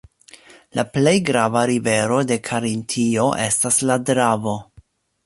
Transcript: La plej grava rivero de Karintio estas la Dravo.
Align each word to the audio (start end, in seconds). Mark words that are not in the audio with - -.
La 0.77 0.83
plej 0.95 1.11
grava 1.27 1.61
rivero 1.71 2.17
de 2.31 2.37
Karintio 2.49 3.29
estas 3.45 3.79
la 3.91 3.99
Dravo. 4.13 4.57